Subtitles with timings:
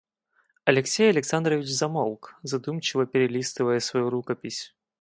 [0.65, 4.73] Алексей Александрович замолк, задумчиво перелистывая свою рукопись.